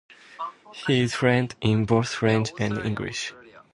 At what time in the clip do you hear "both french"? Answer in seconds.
1.85-2.53